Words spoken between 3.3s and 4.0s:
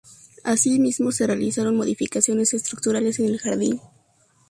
jardín.